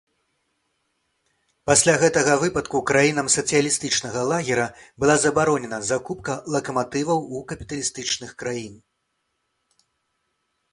[1.71, 4.67] Пасля гэтага выпадку краінам сацыялістычнага лагера
[5.05, 8.75] была забароненая закупка лакаматываў у капіталістычных краін.